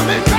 [0.00, 0.29] coming.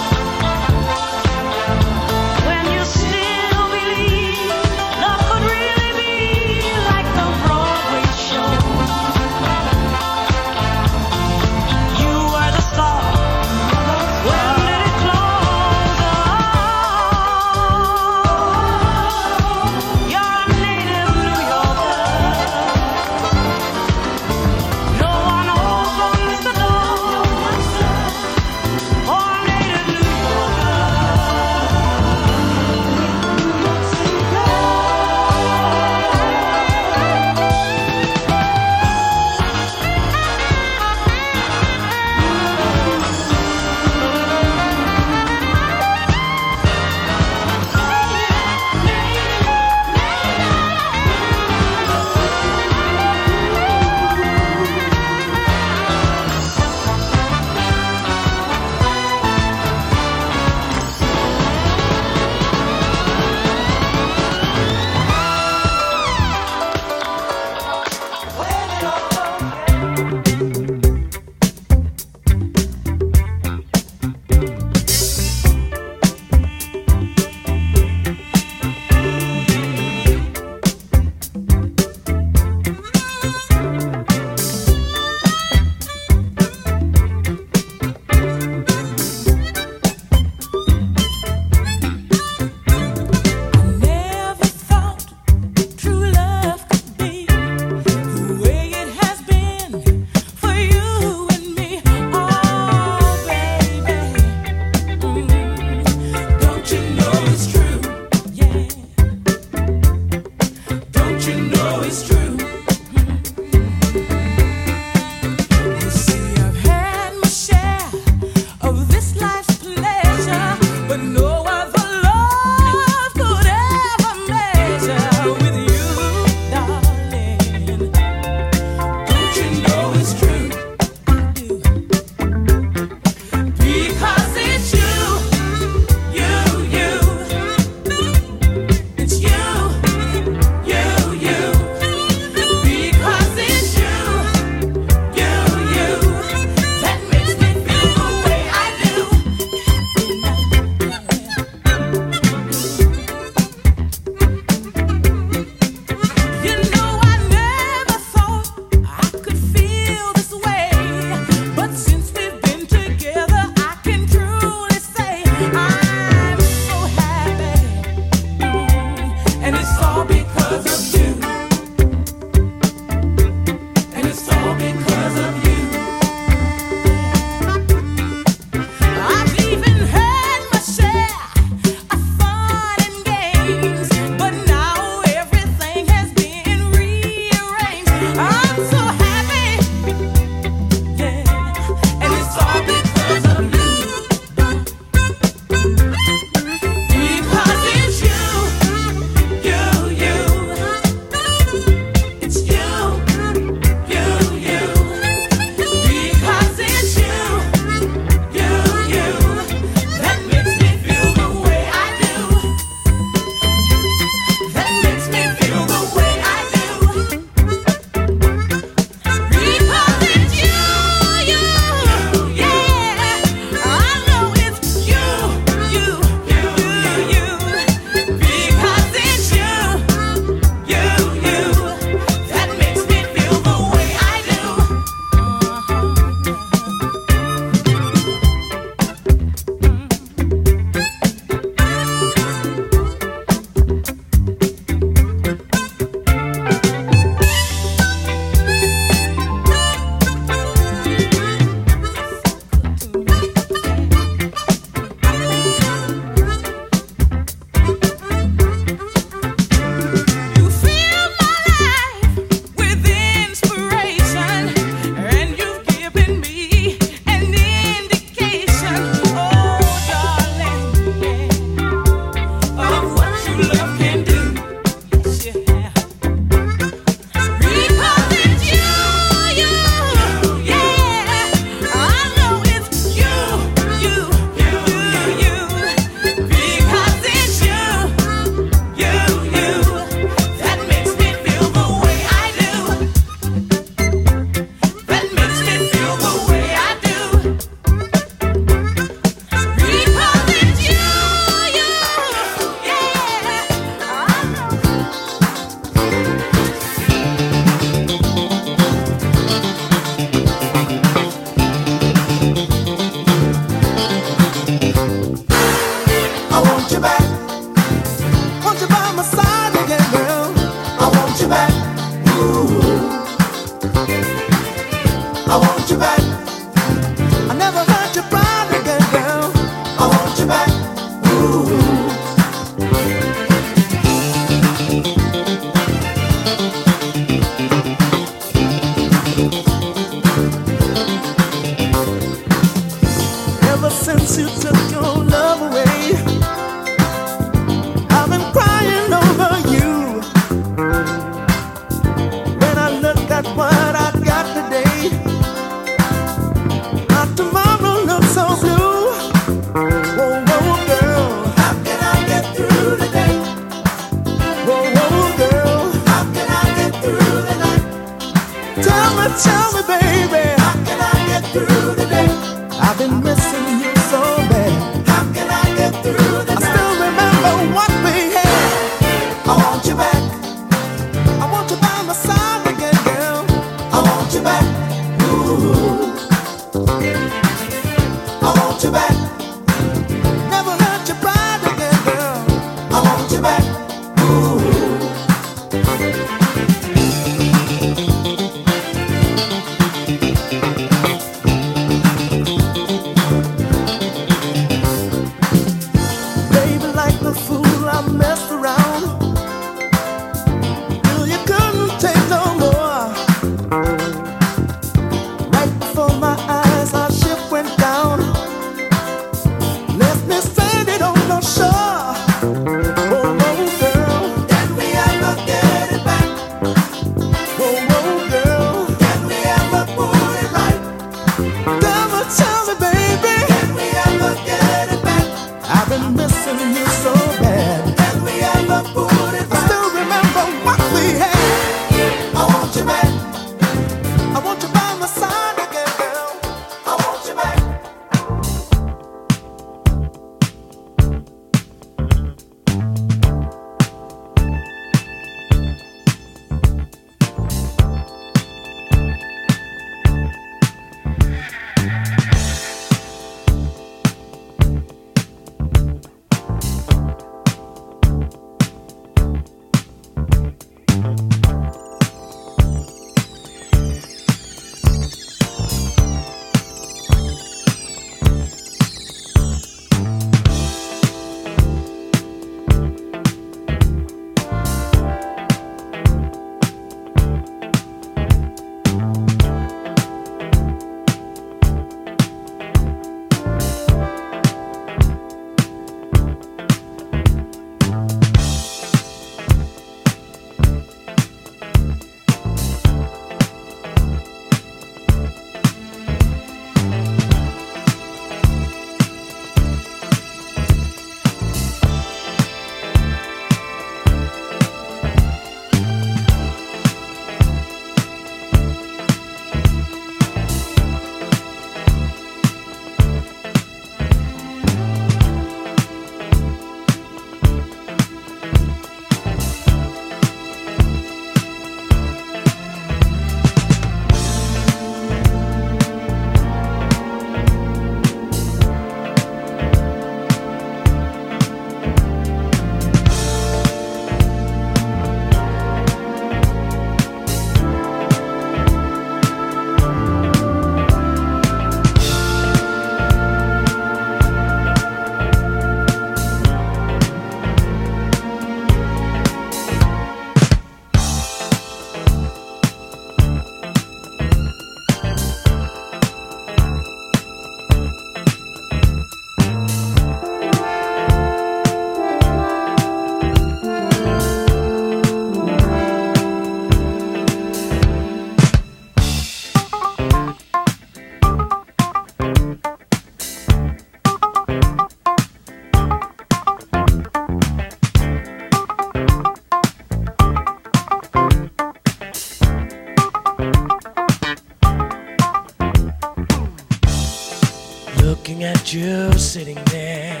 [598.52, 600.00] you sitting there,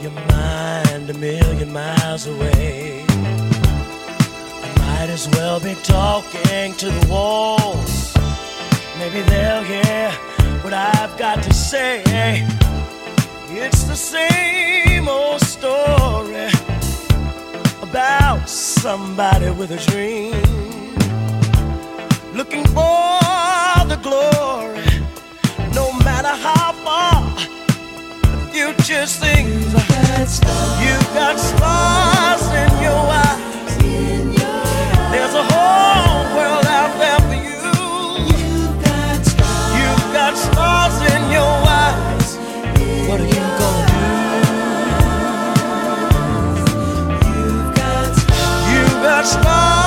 [0.00, 3.04] your mind a million miles away.
[3.08, 8.14] I might as well be talking to the walls.
[8.98, 10.10] Maybe they'll hear
[10.62, 12.02] what I've got to say.
[13.48, 16.50] It's the same old story
[17.82, 20.41] about somebody with a dream.
[28.62, 29.74] Future seems
[30.82, 33.76] you've got stars in your eyes.
[35.10, 37.62] There's a whole world out there for you.
[39.78, 42.36] You've got stars in your eyes.
[43.08, 44.00] What are you gonna do?
[48.70, 49.81] You've got stars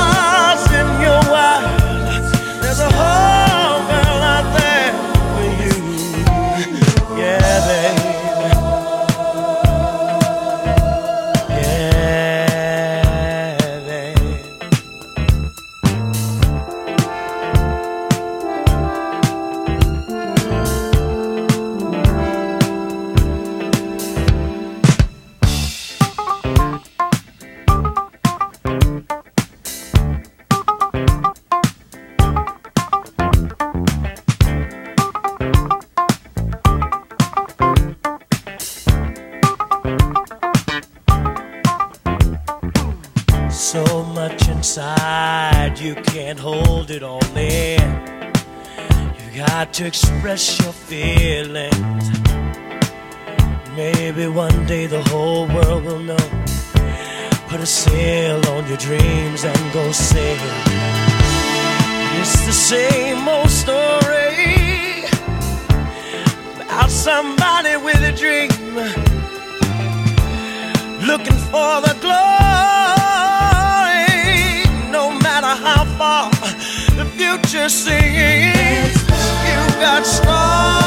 [44.65, 47.79] inside, you can't hold it all in.
[49.15, 52.09] You got to express your feelings.
[53.75, 56.27] Maybe one day the whole world will know.
[57.47, 60.35] Put a sail on your dreams and go sail.
[62.19, 65.05] It's the same old story
[66.63, 68.49] about somebody with a dream
[71.05, 72.74] looking for the glory.
[75.97, 76.45] Matter
[76.95, 78.95] the future seems,
[79.47, 80.84] you've got stars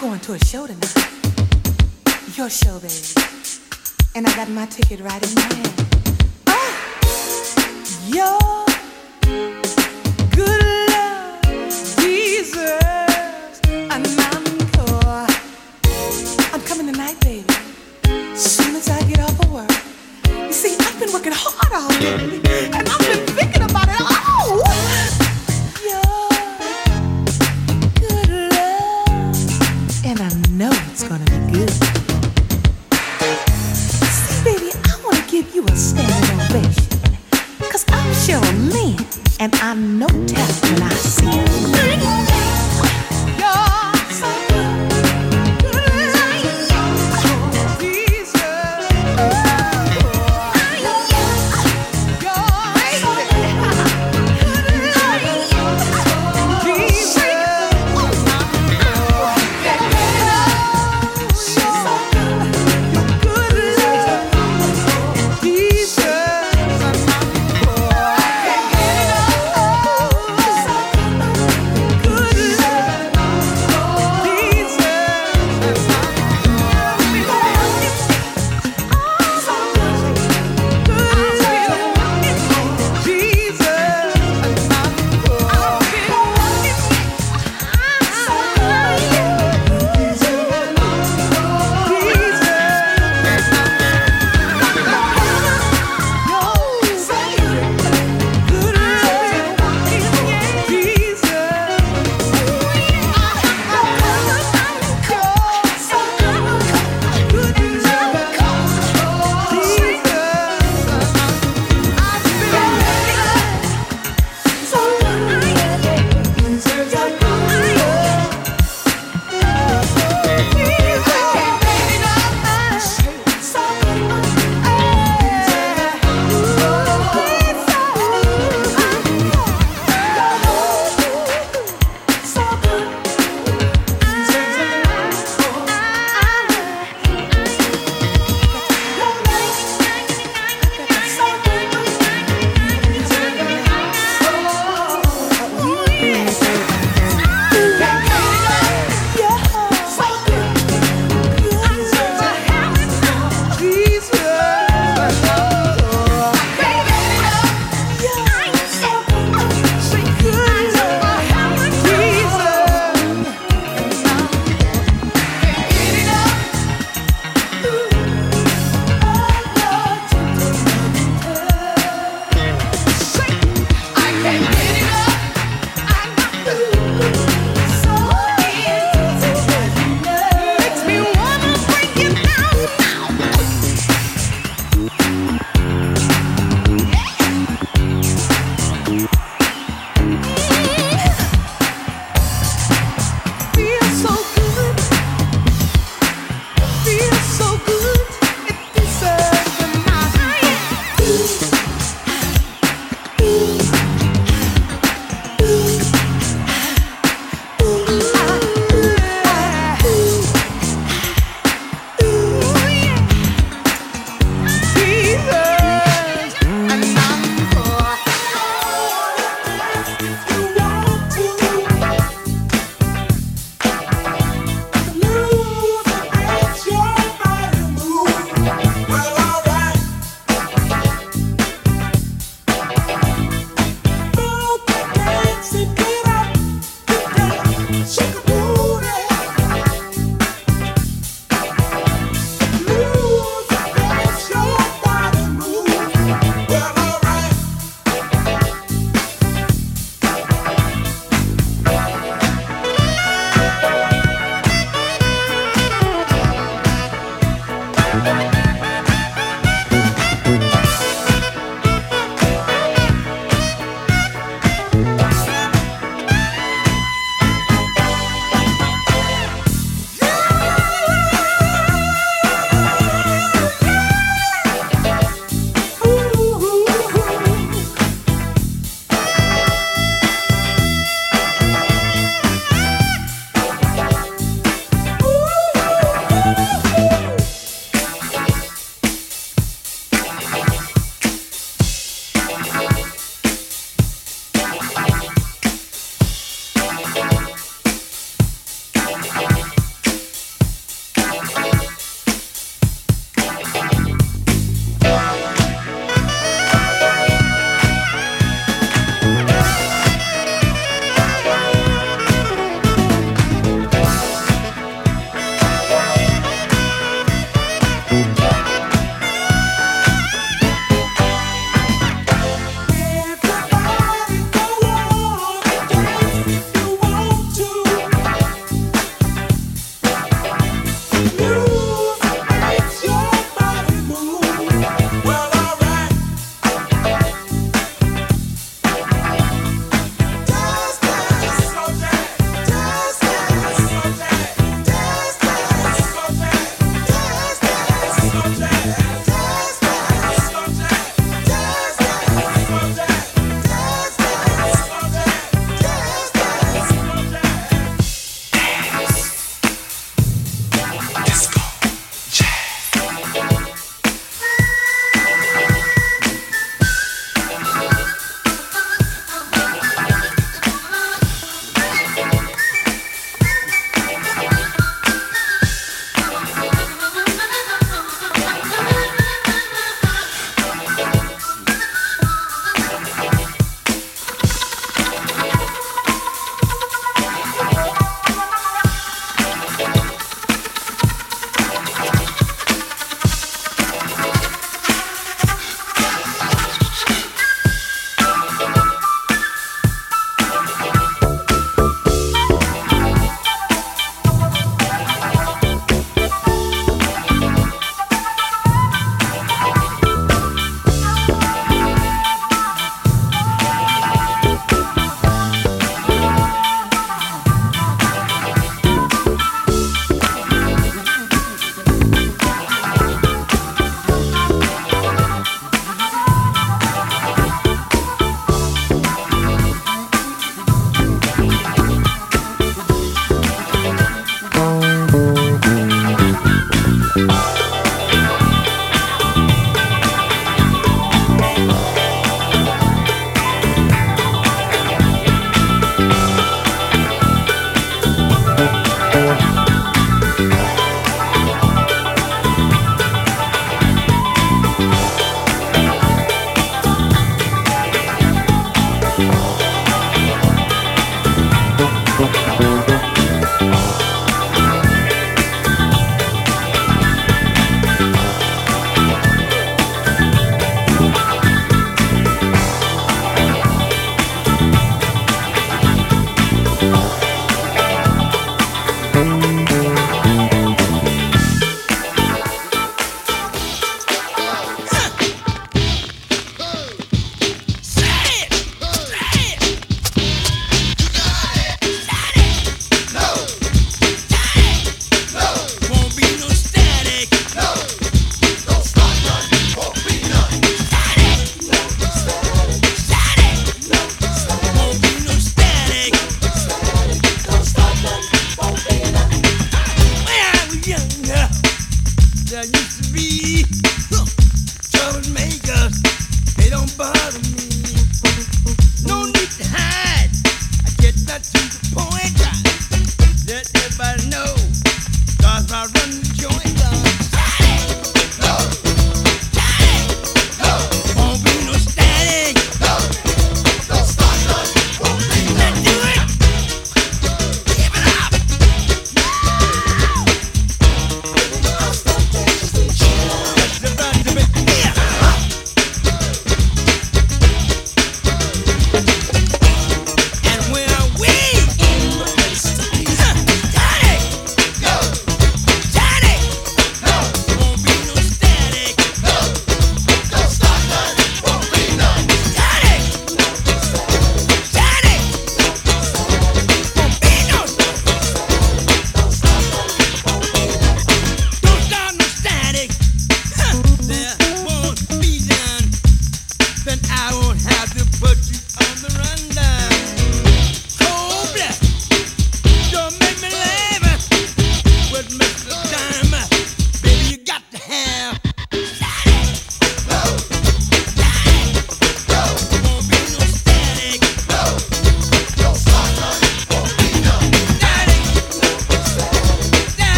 [0.00, 0.94] Going to a show tonight.
[2.36, 2.94] Your show, baby.
[4.14, 5.74] And I got my ticket right in my hand.
[6.46, 6.72] Oh,
[8.06, 8.57] your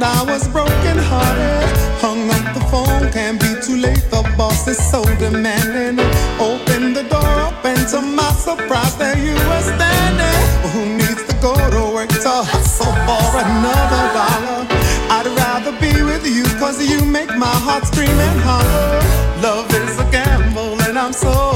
[0.00, 1.76] and I was broken hearted.
[2.00, 4.04] Hung up the phone, can't be too late.
[4.10, 5.98] The boss is so demanding.
[6.40, 10.40] Open the door up, and to my surprise, there you were standing.
[10.62, 14.60] Well, who needs to go to work to hustle for another dollar?
[15.16, 19.00] I'd rather be with you, cause you make my heart scream and holler.
[19.42, 21.49] Love is a gamble, and I'm so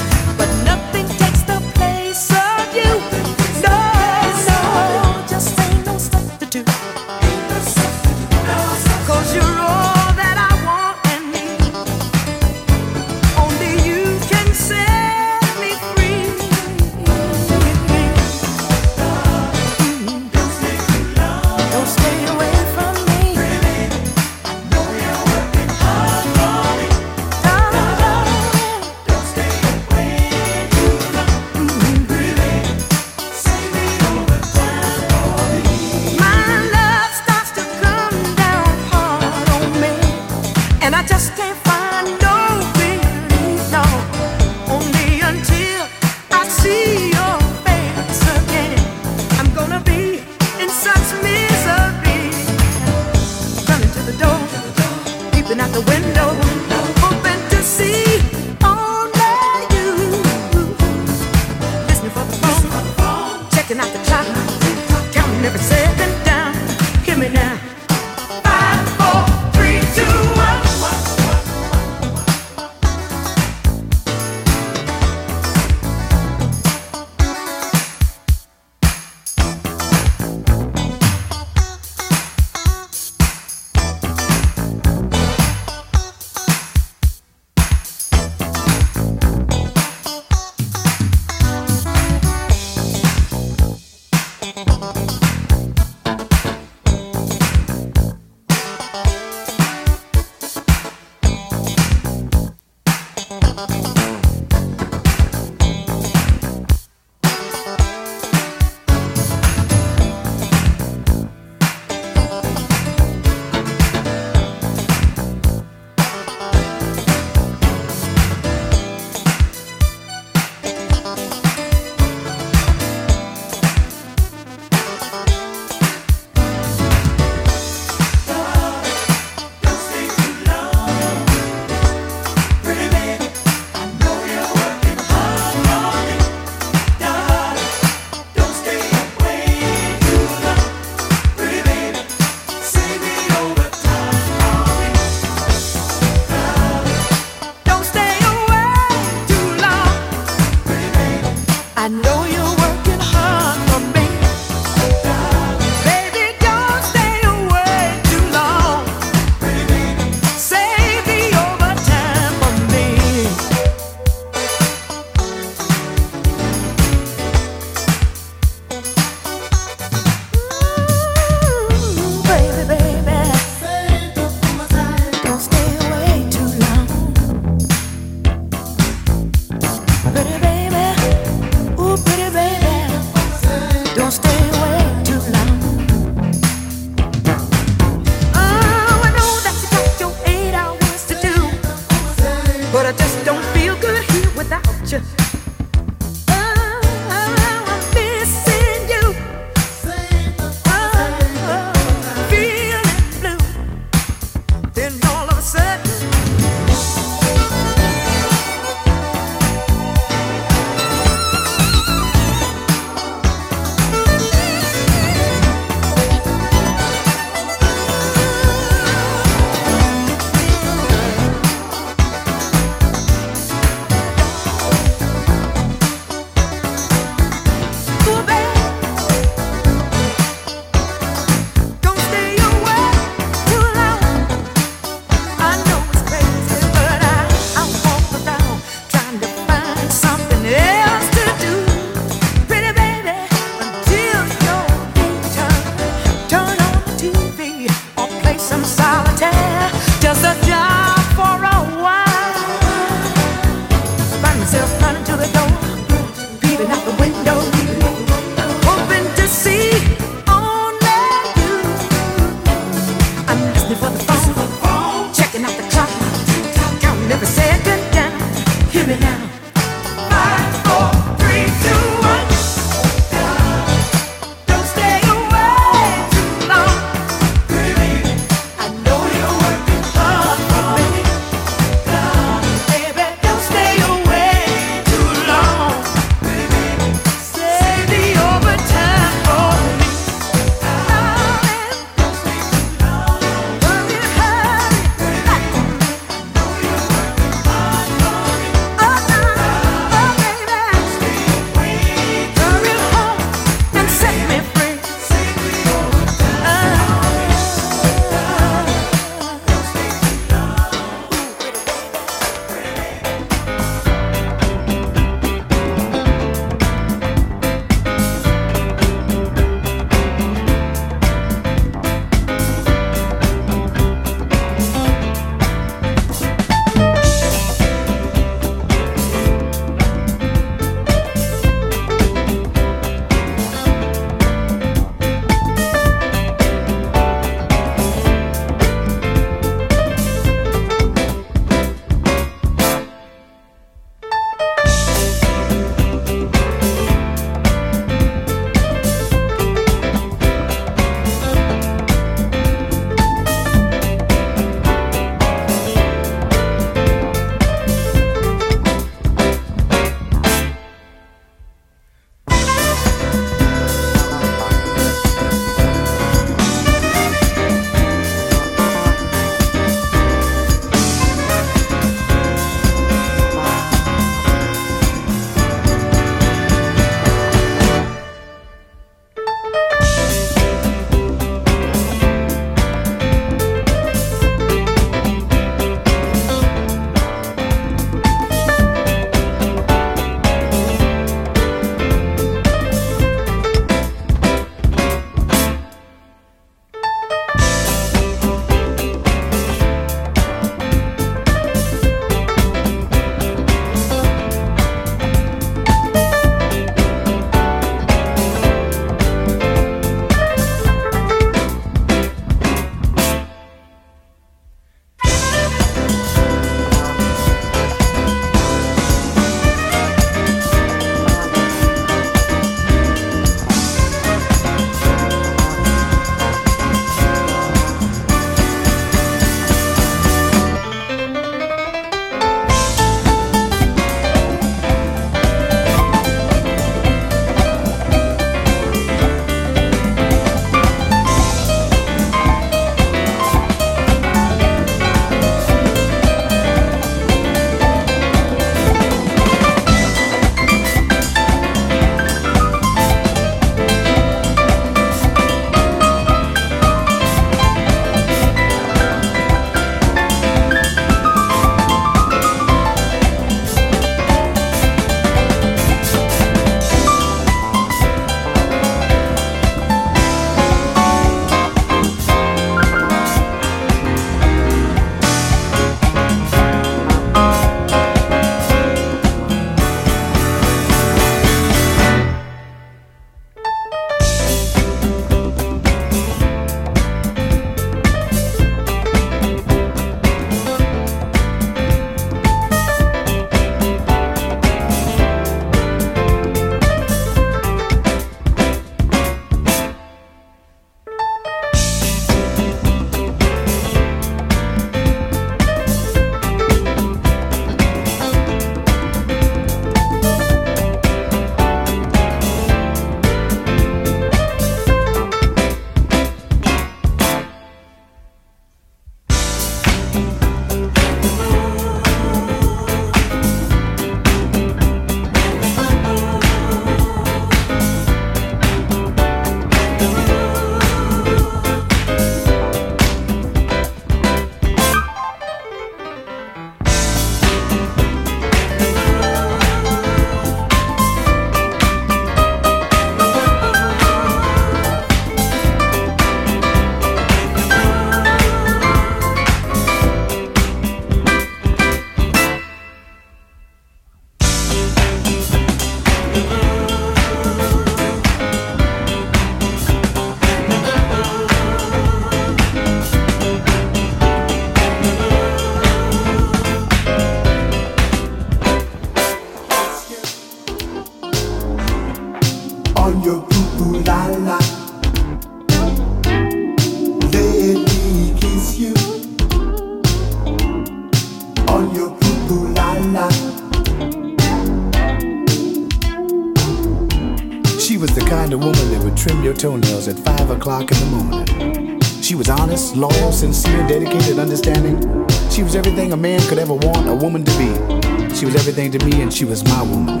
[598.58, 600.00] everything to me, and she was my woman.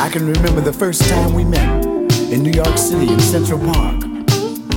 [0.00, 1.84] I can remember the first time we met
[2.32, 4.02] in New York City in Central Park.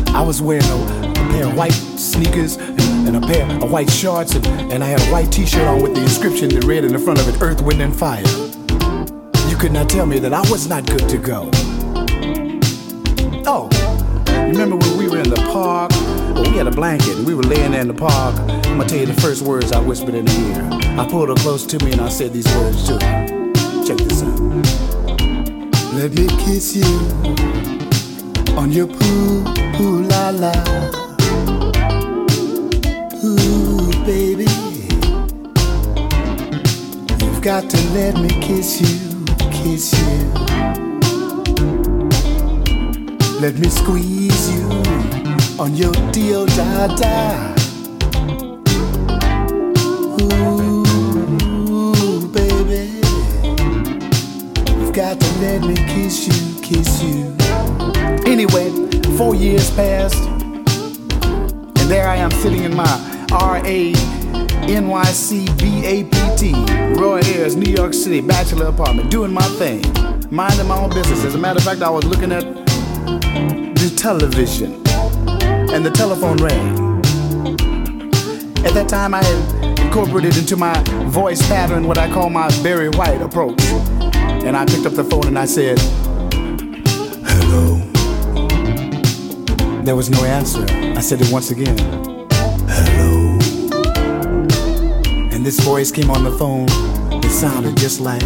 [0.10, 4.36] I was wearing a, a pair of white sneakers and, a pair of white shorts,
[4.36, 6.92] and, and I had a white t shirt on with the inscription that read in
[6.92, 8.22] the front of it Earth, Wind, and Fire.
[9.50, 11.50] You could not tell me that I was not good to go.
[13.48, 13.70] Oh,
[14.28, 15.92] remember when we were in the park?
[15.92, 18.36] Well, we had a blanket and we were laying there in the park.
[18.40, 20.75] I'm gonna tell you the first words I whispered in her ear.
[20.98, 23.28] I pulled her close to me and I said these words to her.
[23.86, 24.40] Check this out.
[25.94, 26.86] Let me kiss you
[28.56, 29.44] on your poo
[29.74, 30.54] poo la la.
[33.26, 34.48] Ooh, baby.
[37.20, 40.32] You've got to let me kiss you, kiss you.
[43.42, 44.70] Let me squeeze you
[45.60, 47.55] on your deal da da.
[56.06, 57.36] Kiss you, kiss you.
[58.32, 58.70] Anyway,
[59.18, 63.92] four years passed, and there I am sitting in my R A
[64.70, 66.54] N Y C B A P T,
[67.02, 69.82] Roy Ayers, New York City, bachelor apartment, doing my thing,
[70.30, 71.26] minding my own business.
[71.26, 74.74] As a matter of fact, I was looking at the television,
[75.74, 77.02] and the telephone rang.
[78.64, 82.90] At that time, I had incorporated into my voice pattern what I call my Barry
[82.90, 83.60] White approach.
[84.46, 85.80] And I picked up the phone and I said,
[87.26, 87.78] Hello.
[89.82, 90.64] There was no answer.
[90.70, 91.76] I said it once again.
[92.70, 93.40] Hello.
[95.32, 96.68] And this voice came on the phone.
[97.24, 98.22] It sounded just like